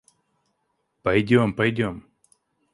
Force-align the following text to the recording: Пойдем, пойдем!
Пойдем, 1.03 1.47
пойдем! 1.53 1.95